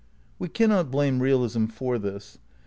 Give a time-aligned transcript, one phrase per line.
[0.39, 2.39] We cannot blame realism for this.